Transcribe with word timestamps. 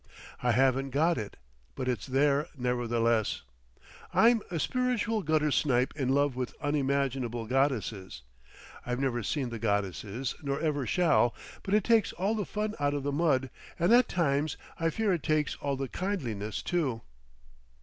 I 0.41 0.53
haven't 0.53 0.89
got 0.89 1.19
it, 1.19 1.37
but 1.75 1.87
it's 1.87 2.07
there 2.07 2.47
nevertheless. 2.57 3.43
I'm 4.11 4.41
a 4.49 4.59
spiritual 4.59 5.21
guttersnipe 5.21 5.95
in 5.95 6.09
love 6.09 6.35
with 6.35 6.55
unimaginable 6.59 7.45
goddesses. 7.45 8.23
I've 8.83 8.99
never 8.99 9.21
seen 9.21 9.49
the 9.49 9.59
goddesses 9.59 10.33
nor 10.41 10.59
ever 10.59 10.87
shall—but 10.87 11.73
it 11.75 11.83
takes 11.83 12.13
all 12.13 12.33
the 12.33 12.45
fun 12.47 12.73
out 12.79 12.95
of 12.95 13.03
the 13.03 13.11
mud—and 13.11 13.93
at 13.93 14.09
times 14.09 14.57
I 14.79 14.89
fear 14.89 15.13
it 15.13 15.21
takes 15.21 15.55
all 15.57 15.75
the 15.77 15.87
kindliness, 15.87 16.63
too. 16.63 17.01